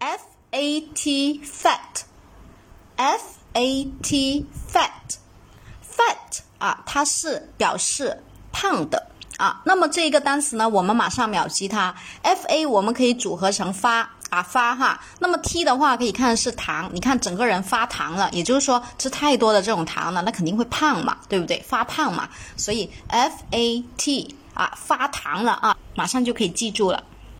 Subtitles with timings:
[0.00, 0.20] f
[0.50, 9.60] a t fat，f a t fat，fat 啊，它是表示胖的啊。
[9.64, 11.94] 那么这一个单词呢，我们马上秒记它。
[12.22, 14.98] f a 我们可以组合成发啊发哈。
[15.18, 21.60] 那么 t 的话可以看是糖，你看整个人发糖了，也就是说吃太多的这种糖了，那肯定会胖嘛，对不对？
[21.68, 22.26] 发胖嘛，
[22.56, 27.04] 所以 f a t 啊发糖了啊，马上就可以记住了。